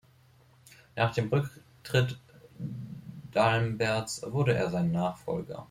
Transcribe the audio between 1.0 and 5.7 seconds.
dem Rücktritt d’Alemberts wurde er sein Nachfolger.